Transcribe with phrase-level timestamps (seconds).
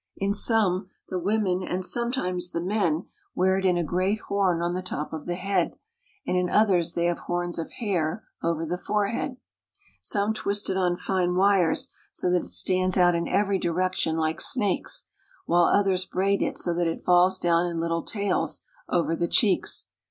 [0.17, 3.05] In some, the women and sometimes the men
[3.35, 5.75] wear it in a great horn on the top of the head,
[6.25, 9.37] and in others they have horns of hair over the forehead.
[10.01, 14.41] Some twist it on fine wires so that it stands out in every direction like
[14.41, 15.05] snakes,
[15.45, 19.85] while others braid it so that it falls down in little tails over the cheeks.